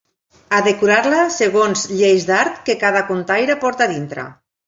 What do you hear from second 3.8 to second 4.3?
a dintre.